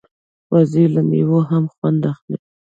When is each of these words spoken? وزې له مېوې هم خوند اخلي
وزې 0.51 0.85
له 0.93 1.01
مېوې 1.09 1.41
هم 1.49 1.63
خوند 1.73 2.01
اخلي 2.11 2.37